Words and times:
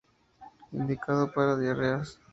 Indicado 0.79 1.23
para 1.31 1.55
diarreas. 1.55 2.19